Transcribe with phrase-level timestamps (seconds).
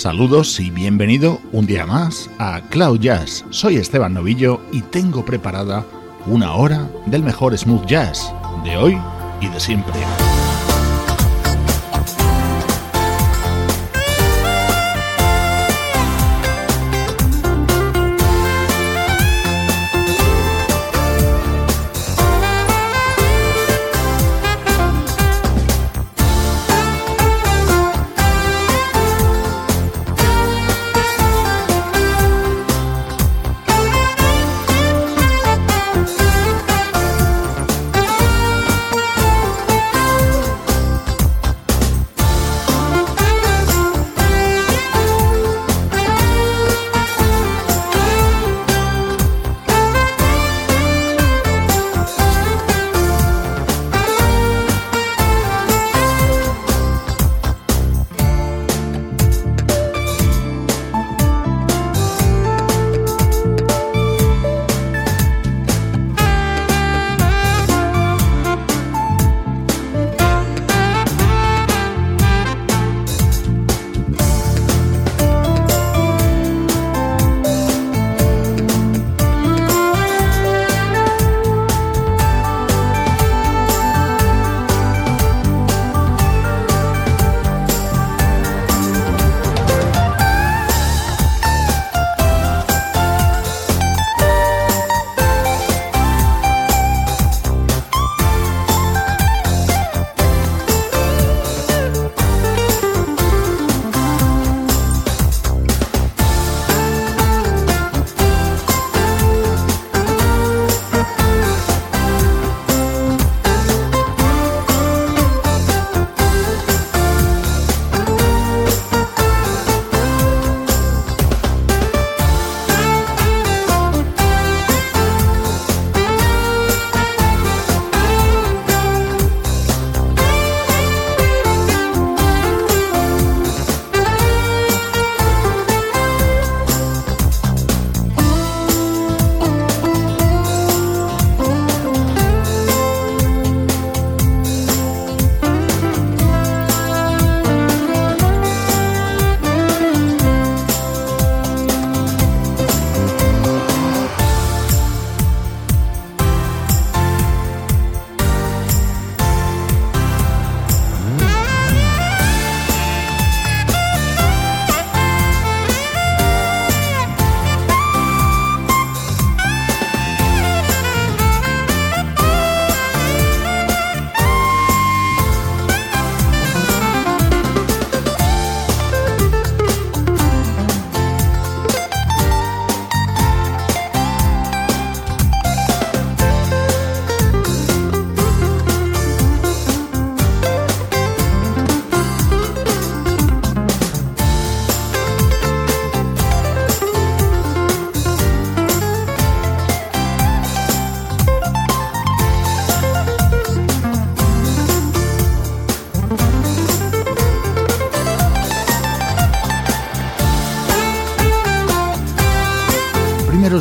[0.00, 3.44] Saludos y bienvenido un día más a Cloud Jazz.
[3.50, 5.84] Soy Esteban Novillo y tengo preparada
[6.24, 8.32] una hora del mejor smooth jazz
[8.64, 8.98] de hoy
[9.42, 9.92] y de siempre.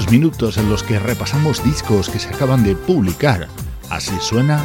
[0.09, 3.47] Minutos en los que repasamos discos que se acaban de publicar.
[3.89, 4.63] Así suena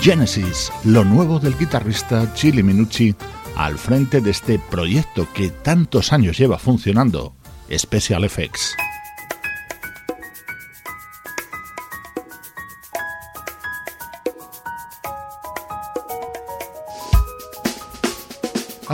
[0.00, 3.14] Genesis, lo nuevo del guitarrista Chili Minucci
[3.56, 7.34] al frente de este proyecto que tantos años lleva funcionando,
[7.70, 8.76] Special Effects.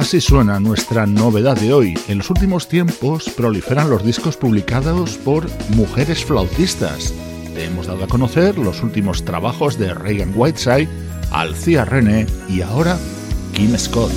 [0.03, 1.95] Así suena nuestra novedad de hoy.
[2.09, 5.47] En los últimos tiempos proliferan los discos publicados por
[5.77, 7.15] mujeres flautistas.
[7.55, 10.89] Te hemos dado a conocer los últimos trabajos de Reagan Whiteside,
[11.31, 12.99] Alcia René y ahora
[13.55, 14.11] Kim Scott.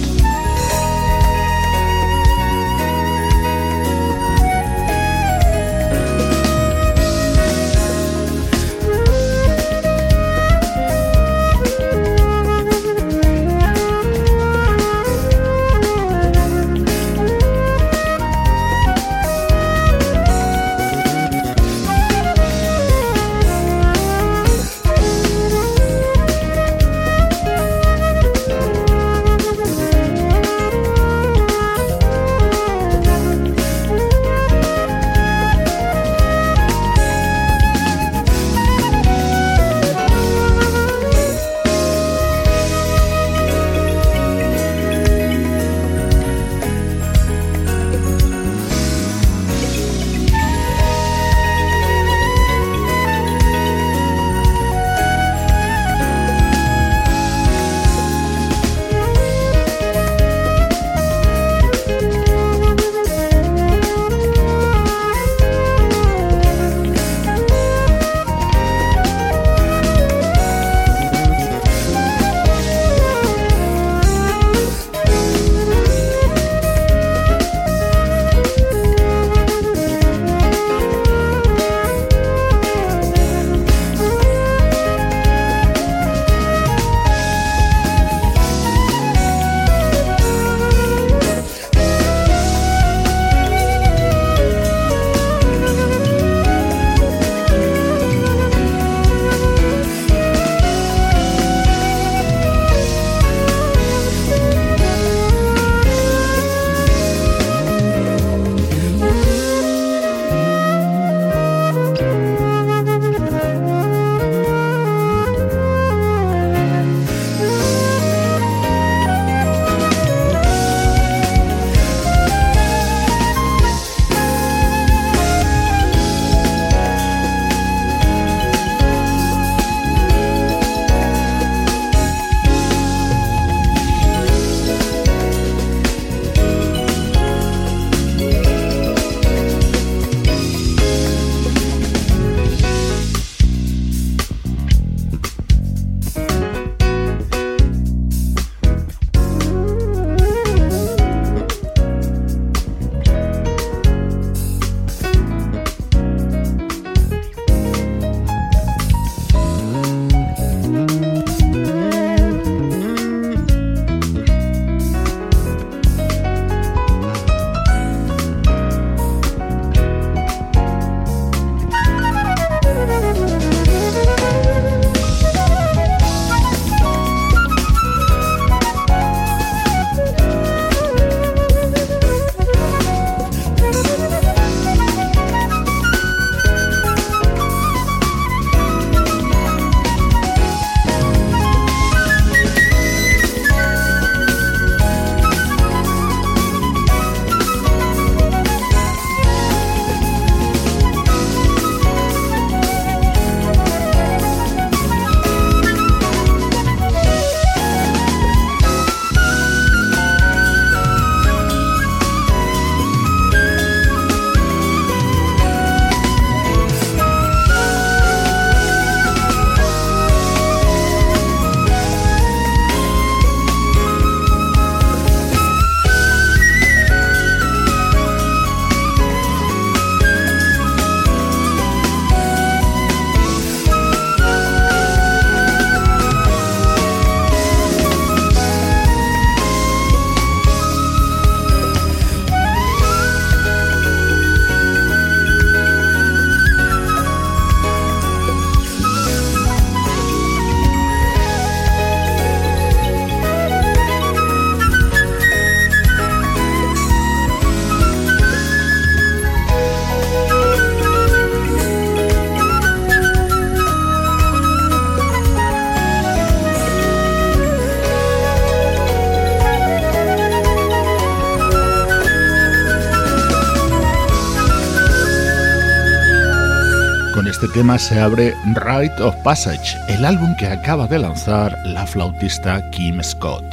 [277.77, 283.43] Se abre Rite of Passage, el álbum que acaba de lanzar la flautista Kim Scott.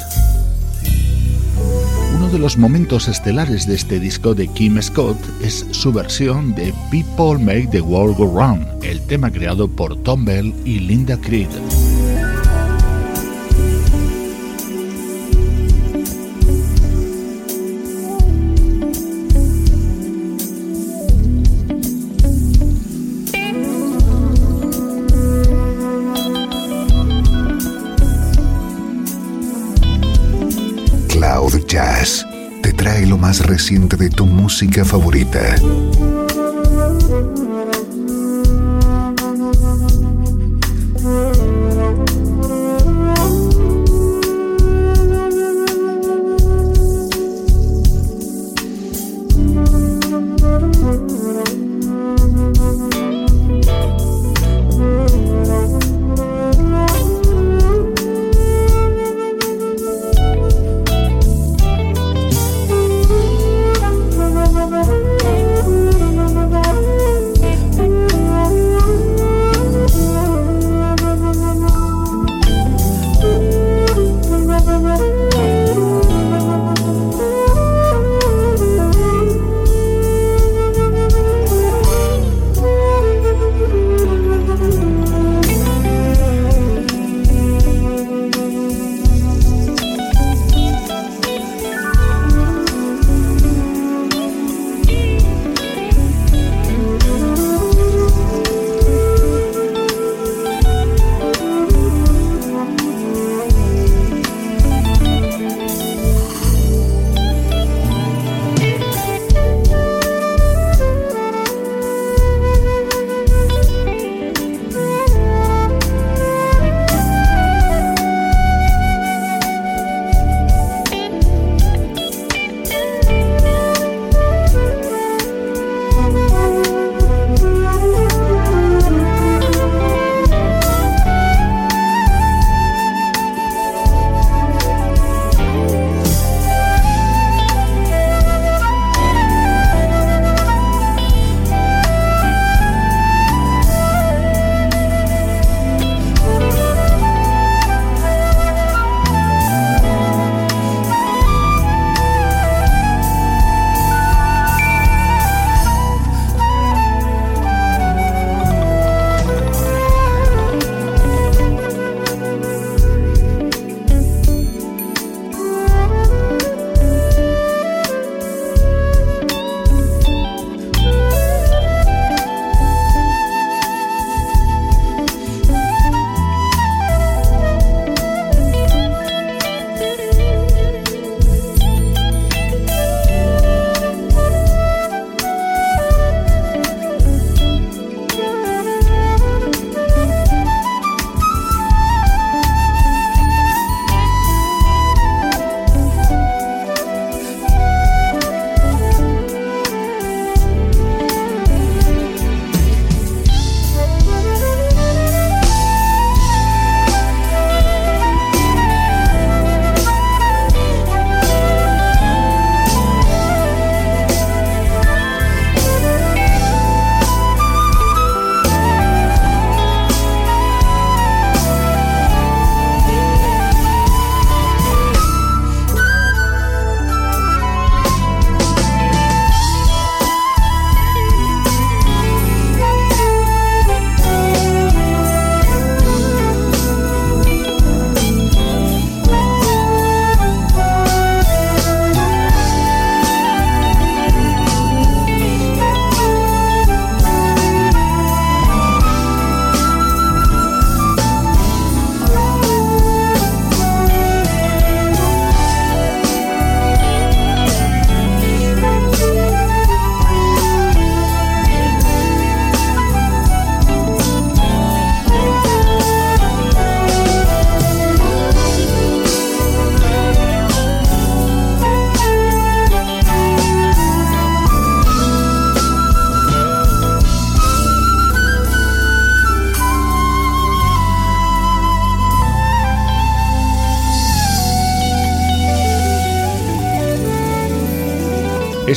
[2.17, 6.73] Uno de los momentos estelares de este disco de Kim Scott es su versión de
[6.91, 11.49] People Make the World Go Round, el tema creado por Tom Bell y Linda Creed.
[33.41, 35.57] Reciente de tu música favorita.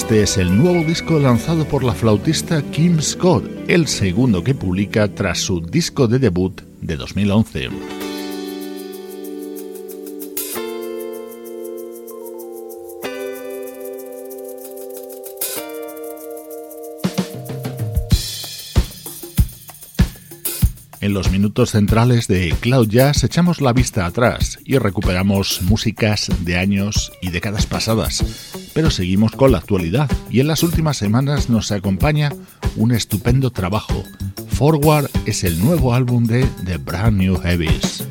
[0.05, 5.07] Este es el nuevo disco lanzado por la flautista Kim Scott, el segundo que publica
[5.07, 7.69] tras su disco de debut de 2011.
[21.01, 26.57] En los minutos centrales de Cloud Jazz echamos la vista atrás y recuperamos músicas de
[26.57, 31.71] años y décadas pasadas pero seguimos con la actualidad y en las últimas semanas nos
[31.71, 32.33] acompaña
[32.75, 34.03] un estupendo trabajo.
[34.49, 38.05] Forward es el nuevo álbum de The Brand New Heavies.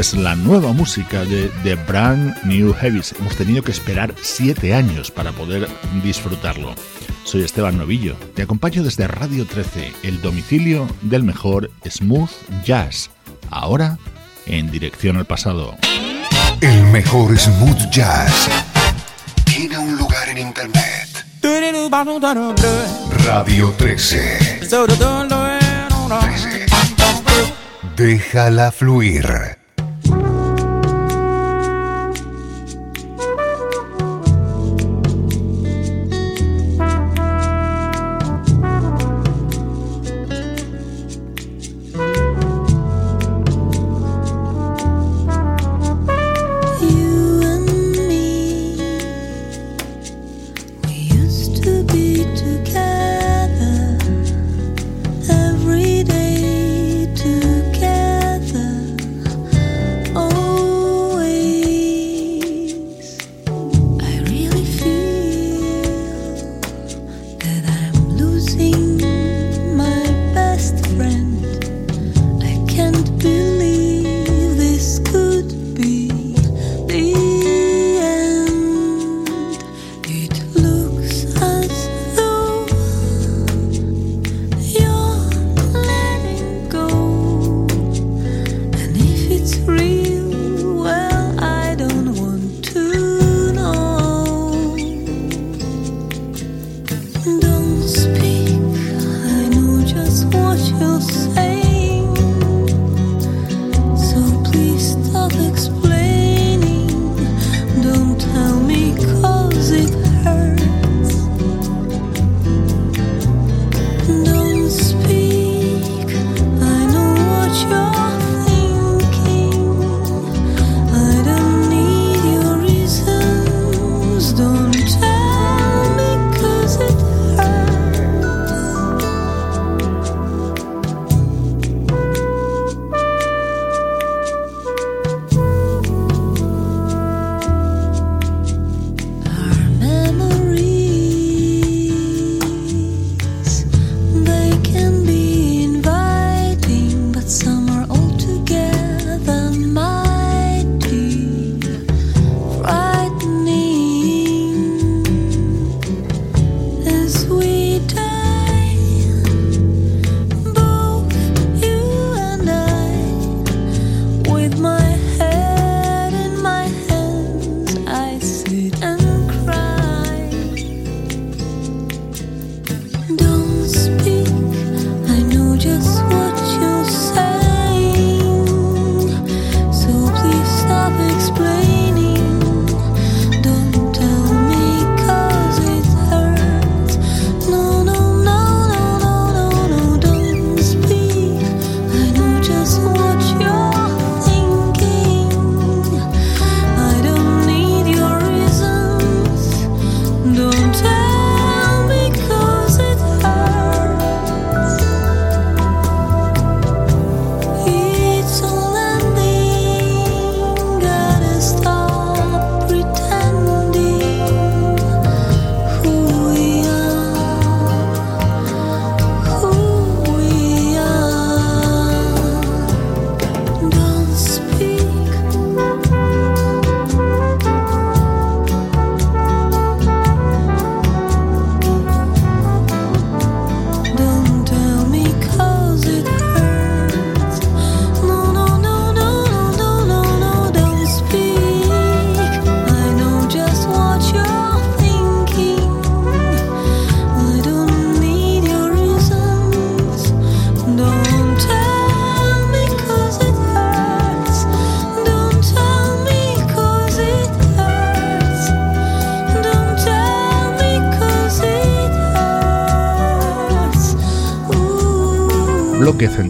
[0.00, 3.14] Es la nueva música de The Brand New Heavies.
[3.18, 5.68] Hemos tenido que esperar siete años para poder
[6.02, 6.74] disfrutarlo.
[7.24, 12.30] Soy Esteban Novillo, te acompaño desde Radio 13, el domicilio del mejor smooth
[12.64, 13.10] jazz.
[13.50, 13.98] Ahora,
[14.46, 15.76] en dirección al pasado.
[16.62, 18.48] El mejor smooth jazz
[19.44, 21.26] tiene un lugar en internet.
[23.26, 24.60] Radio 13.
[26.16, 26.66] 13.
[27.96, 29.59] Déjala fluir.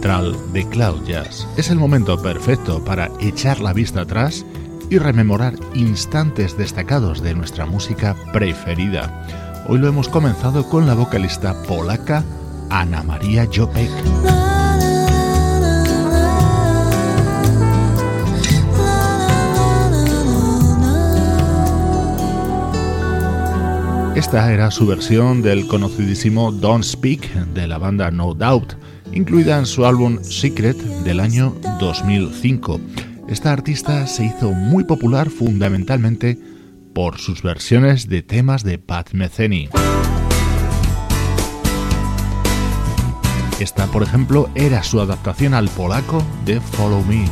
[0.01, 1.47] De Cloud Jazz.
[1.57, 4.43] Es el momento perfecto para echar la vista atrás
[4.89, 9.63] y rememorar instantes destacados de nuestra música preferida.
[9.67, 12.23] Hoy lo hemos comenzado con la vocalista polaca
[12.71, 13.91] Ana María Jopek.
[24.15, 28.73] Esta era su versión del conocidísimo Don't Speak de la banda No Doubt,
[29.13, 32.79] incluida en su álbum Secret del año 2005.
[33.27, 36.37] Esta artista se hizo muy popular fundamentalmente
[36.93, 39.69] por sus versiones de temas de Pat Metheny.
[43.59, 47.25] Esta, por ejemplo, era su adaptación al polaco de Follow Me.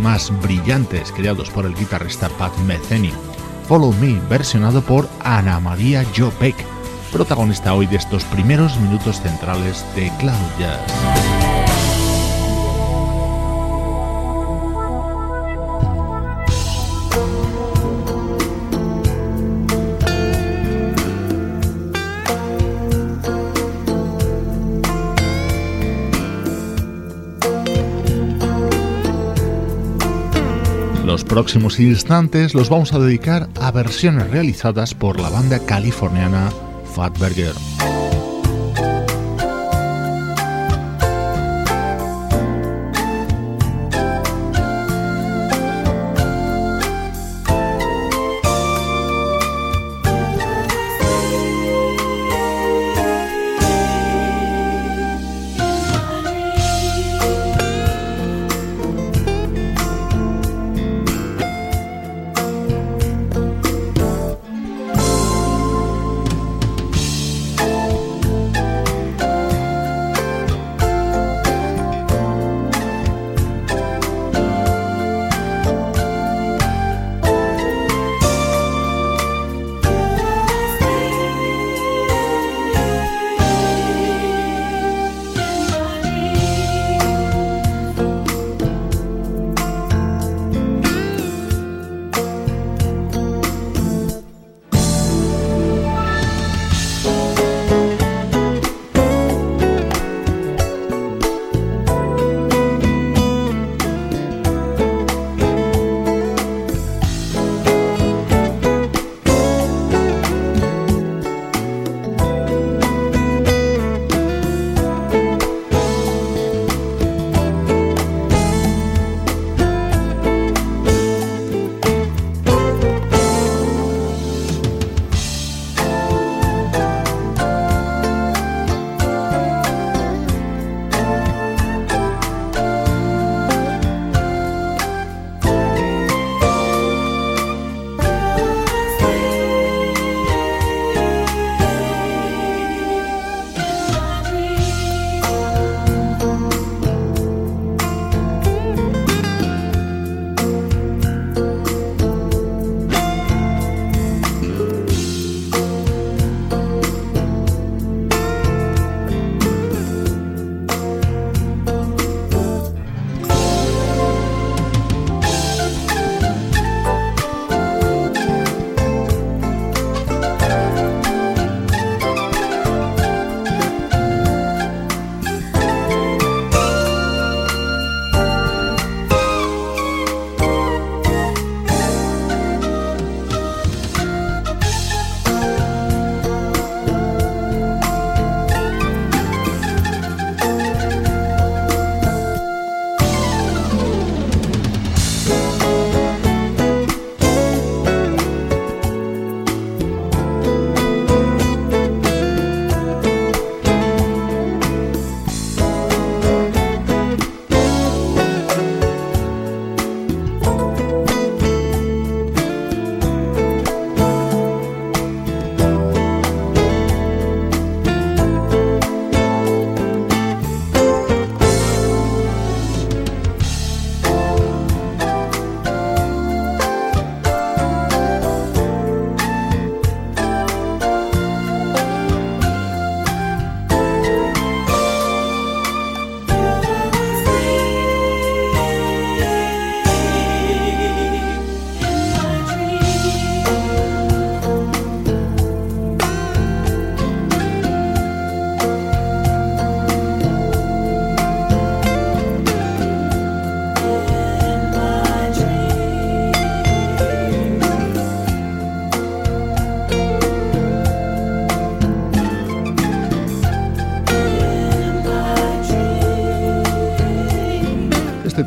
[0.00, 3.12] Más brillantes creados por el guitarrista Pat Metheny.
[3.68, 6.56] Follow Me, versionado por Ana María Joe Peck,
[7.12, 11.49] protagonista hoy de estos primeros minutos centrales de Cloud Jazz.
[31.40, 36.52] Próximos instantes los vamos a dedicar a versiones realizadas por la banda californiana
[36.94, 37.54] Fatberger.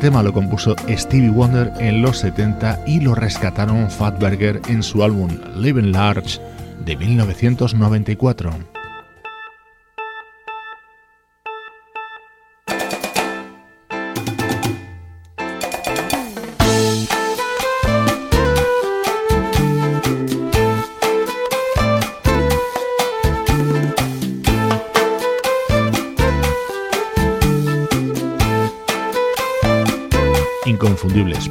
[0.04, 5.30] Tema lo compuso Stevie Wonder en los 70 y lo rescataron Fatberger en su álbum
[5.56, 6.42] Living Large
[6.84, 8.73] de 1994.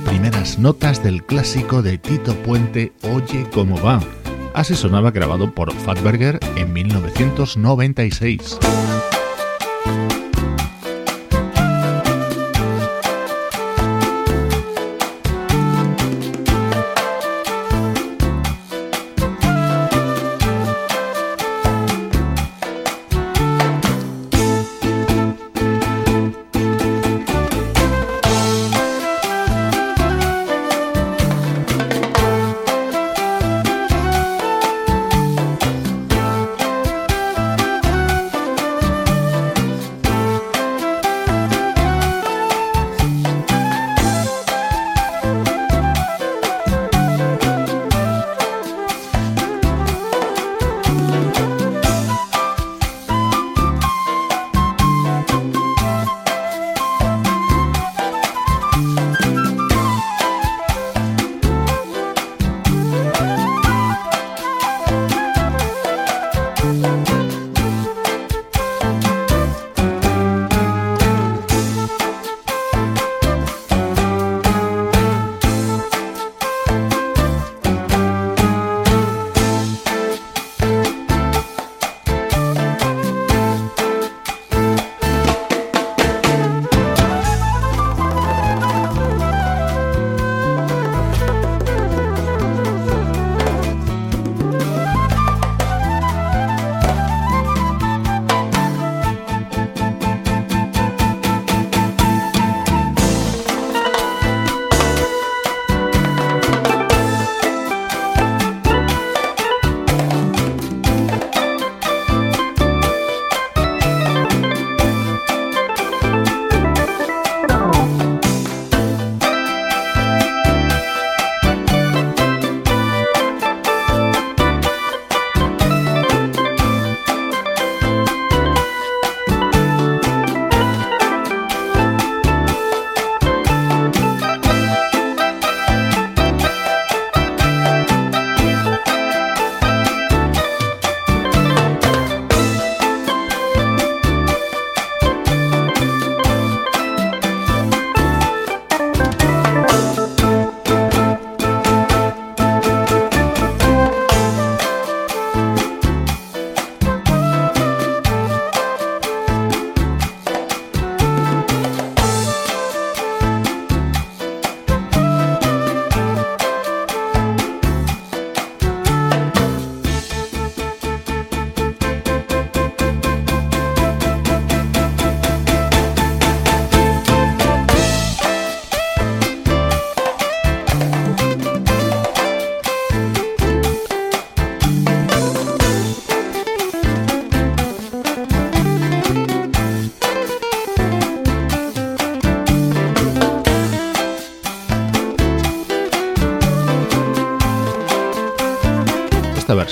[0.03, 4.01] Primeras notas del clásico de Tito Puente Oye cómo va.
[4.53, 8.59] Así sonaba grabado por Fatberger en 1996.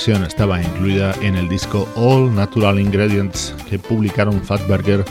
[0.08, 5.04] Estaba incluida en el disco All Natural Ingredients que publicaron Fatberger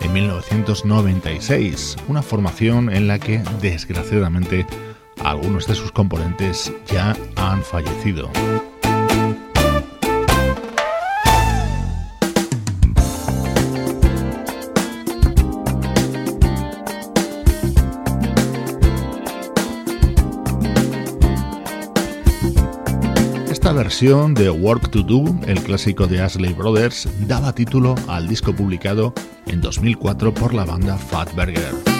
[0.00, 4.66] en 1996, una formación en la que desgraciadamente
[5.22, 8.30] algunos de sus componentes ya han fallecido.
[23.78, 29.14] Versión de Work to Do, el clásico de Ashley Brothers, daba título al disco publicado
[29.46, 31.97] en 2004 por la banda Fatberger.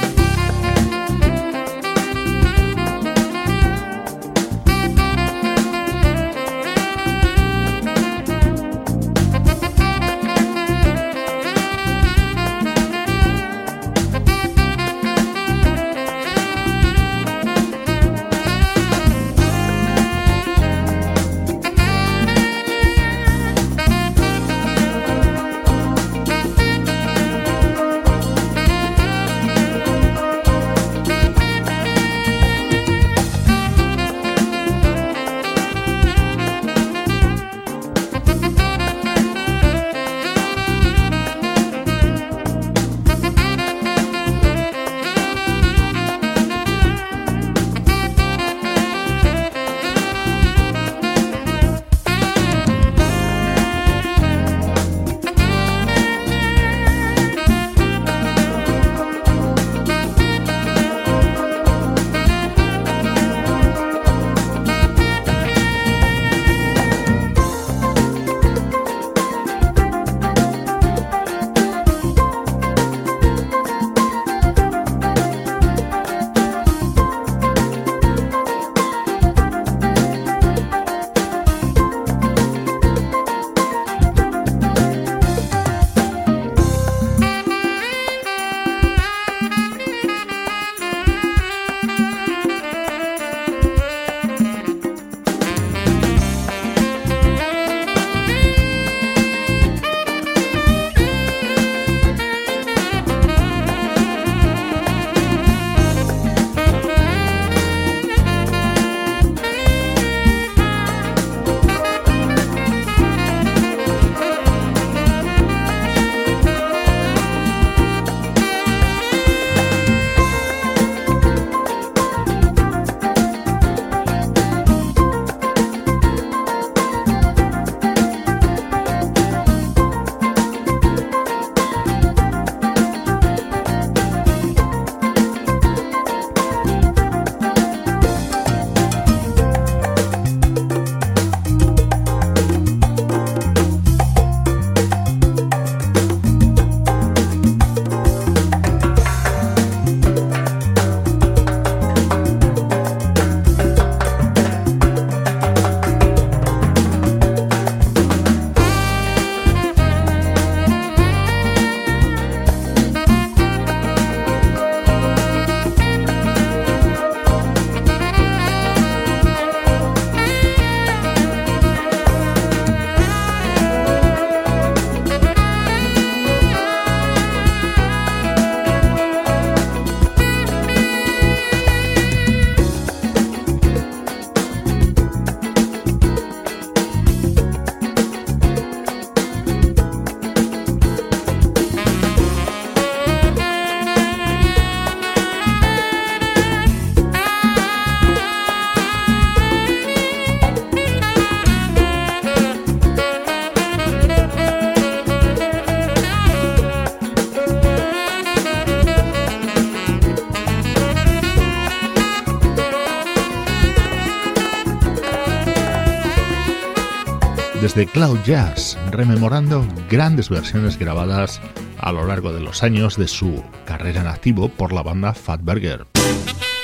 [217.79, 221.41] Desde Cloud Jazz, rememorando grandes versiones grabadas
[221.79, 225.87] a lo largo de los años de su carrera en activo por la banda Fatburger.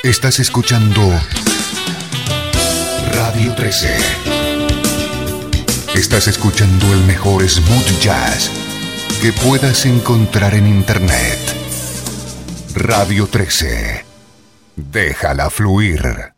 [0.02, 1.00] Estás escuchando
[3.12, 3.96] Radio 13.
[5.94, 8.50] Estás escuchando el mejor smooth jazz
[9.22, 11.38] que puedas encontrar en Internet.
[12.74, 14.04] Radio 13.
[14.74, 16.33] Déjala fluir.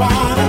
[0.00, 0.47] Es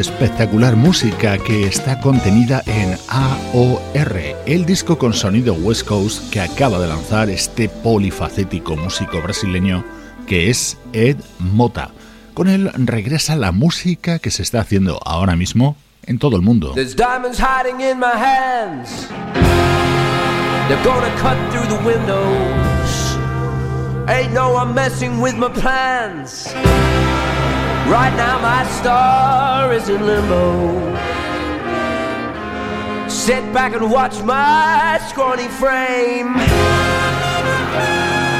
[0.00, 6.78] espectacular música que está contenida en AOR, el disco con sonido West Coast que acaba
[6.78, 9.84] de lanzar este polifacético músico brasileño
[10.26, 11.90] que es Ed Mota.
[12.34, 15.76] Con él regresa la música que se está haciendo ahora mismo
[16.06, 16.74] en todo el mundo.
[27.90, 30.96] Right now, my star is in limbo.
[33.08, 36.36] Sit back and watch my scrawny frame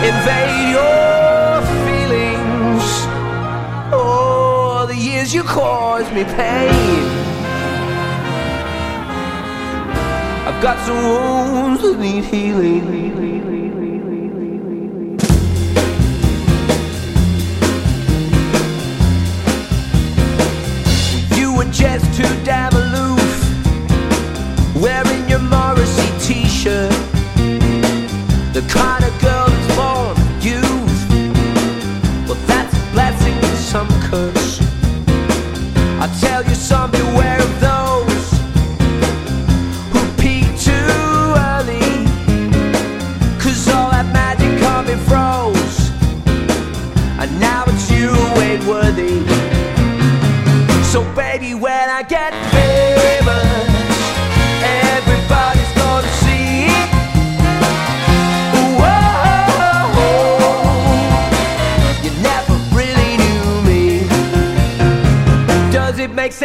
[0.03, 2.85] invade your feelings.
[3.93, 7.05] Oh, the years you caused me pain.
[10.49, 13.11] I've got some wounds that need healing.
[21.61, 23.33] Were just too damn aloof,
[24.77, 26.91] wearing your Morrissey t-shirt.
[28.55, 31.01] The kind of girl that's born youth.
[32.27, 34.70] Well, that's a blessing and some curse.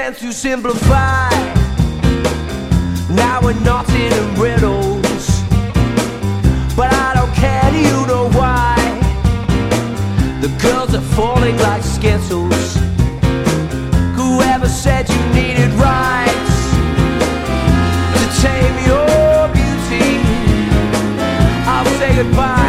[0.06, 1.30] Sense to simplify?
[3.10, 5.26] Now we're not in riddles,
[6.76, 7.72] but I don't care.
[7.72, 8.76] Do you know why?
[10.41, 12.76] The girls are falling like skittles.
[14.20, 16.56] Whoever said you needed rights
[18.18, 20.10] to tame your beauty?
[21.66, 22.64] I'll say goodbye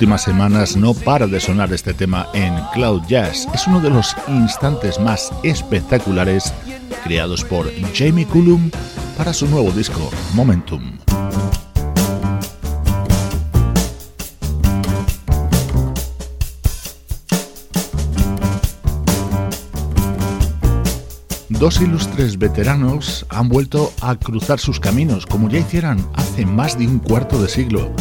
[0.00, 3.46] últimas semanas no para de sonar este tema en Cloud Jazz.
[3.52, 6.54] Es uno de los instantes más espectaculares
[7.04, 8.70] creados por Jamie Cullum
[9.18, 10.96] para su nuevo disco, Momentum.
[21.50, 26.86] Dos ilustres veteranos han vuelto a cruzar sus caminos como ya hicieran hace más de
[26.86, 27.92] un cuarto de siglo.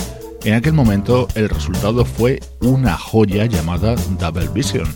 [0.45, 4.87] En aquel momento el resultado fue una joya llamada Double Vision.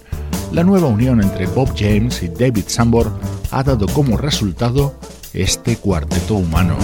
[0.54, 3.12] La nueva unión entre Bob James y David Sambor
[3.52, 4.96] ha dado como resultado
[5.34, 6.78] este cuarteto humano.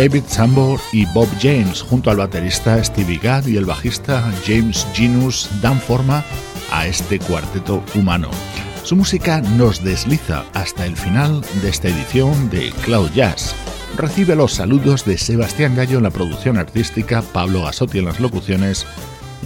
[0.00, 5.50] David Sambor y Bob James, junto al baterista Stevie Gadd y el bajista James Genus,
[5.60, 6.24] dan forma
[6.72, 8.30] a este cuarteto humano.
[8.82, 13.54] Su música nos desliza hasta el final de esta edición de Cloud Jazz.
[13.98, 18.86] Recibe los saludos de Sebastián Gallo en la producción artística, Pablo Gasotti en las locuciones,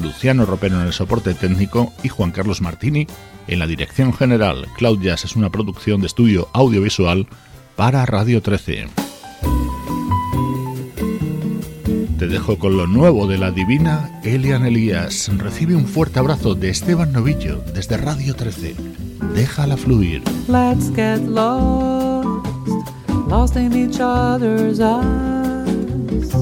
[0.01, 3.09] Luciano Ropero en el soporte técnico y Juan Carlos Martini
[3.49, 4.69] en la dirección general.
[4.77, 7.27] Cloud Jazz es una producción de estudio audiovisual
[7.75, 9.04] para Radio 13.
[12.27, 15.31] Dejo con lo nuevo de la divina Elian Elías.
[15.37, 18.75] Recibe un fuerte abrazo de Esteban Novillo desde Radio 13.
[19.35, 20.23] Déjala fluir.
[20.49, 22.47] Let's get lost,
[23.29, 26.35] lost in each other's eyes.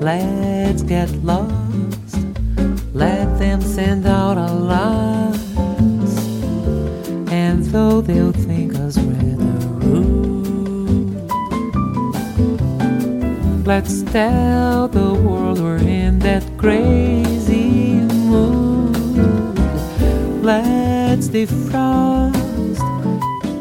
[0.00, 2.16] Let's get lost,
[2.92, 5.38] let them send out our lies.
[7.30, 9.39] And though they'll think us rather
[13.70, 18.00] let's tell the world we're in that crazy
[18.32, 18.96] mood.
[20.42, 22.80] Let's defrost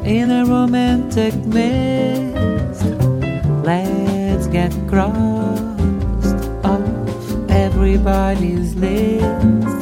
[0.03, 2.85] in a romantic mist.
[3.63, 6.81] Let's get crossed off
[7.47, 9.79] everybody's list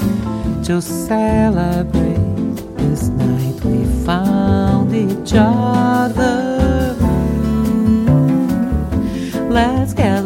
[0.68, 6.58] to celebrate this night we found each other.
[9.50, 10.17] Let's get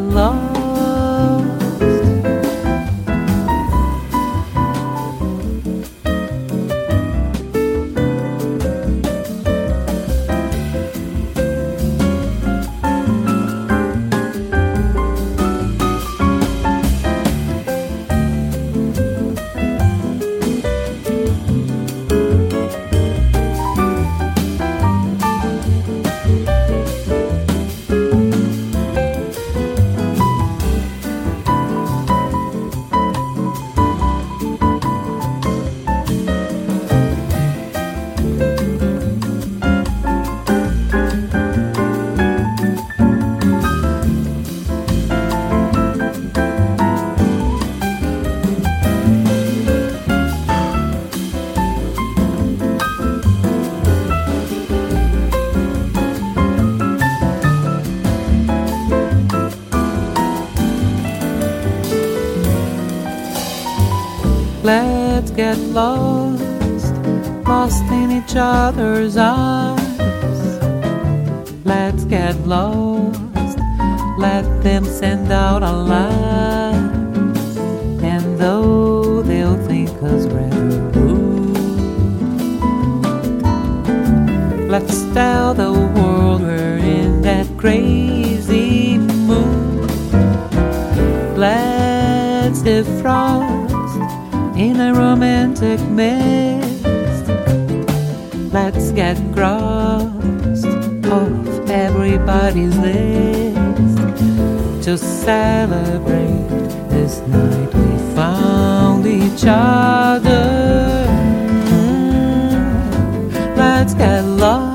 [113.82, 114.71] Mm, Let's get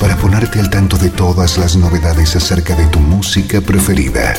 [0.00, 4.34] para ponerte al tanto de todas las novedades acerca de tu música preferida.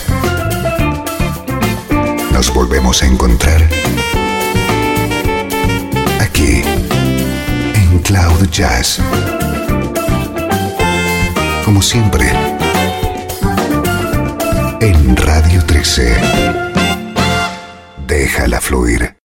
[2.34, 3.62] Nos volvemos a encontrar
[6.20, 6.64] aquí,
[7.76, 9.00] en Cloud Jazz.
[11.64, 12.30] Como siempre,
[14.82, 16.14] en Radio 13.
[18.06, 19.16] Déjala fluir.